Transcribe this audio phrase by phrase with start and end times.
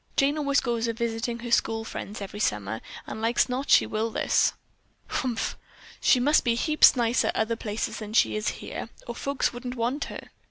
[0.17, 4.09] Jane always goes a visitin' her school friends every summer and like's not she will
[4.09, 4.53] this."
[5.09, 5.55] "Humph!
[5.99, 10.05] She must be heaps nicer other places than she is here, or folks wouldn't want
[10.05, 10.31] her."